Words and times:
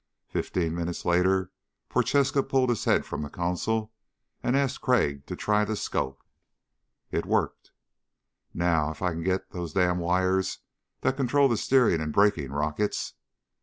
Fifteen 0.29 0.73
minutes 0.73 1.05
later 1.05 1.51
Prochaska 1.87 2.41
pulled 2.41 2.69
his 2.69 2.85
head 2.85 3.05
from 3.05 3.21
the 3.21 3.29
console 3.29 3.93
and 4.41 4.57
asked 4.57 4.81
Crag 4.81 5.27
to 5.27 5.35
try 5.35 5.63
the 5.63 5.75
scope. 5.75 6.23
It 7.11 7.23
worked. 7.27 7.69
"Now 8.51 8.89
if 8.89 9.03
I 9.03 9.11
can 9.11 9.21
get 9.21 9.51
those 9.51 9.73
damn 9.73 9.99
wires 9.99 10.57
that 11.01 11.17
control 11.17 11.47
the 11.47 11.55
steering 11.55 12.01
and 12.01 12.11
braking 12.11 12.51
rockets 12.51 13.13